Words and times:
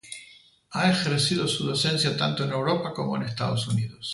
Ha 0.71 0.89
ejercido 0.89 1.47
su 1.47 1.63
docencia 1.63 2.17
tanto 2.17 2.43
en 2.43 2.51
Europa 2.53 2.91
como 2.91 3.17
en 3.17 3.21
Estados 3.21 3.67
Unidos. 3.67 4.09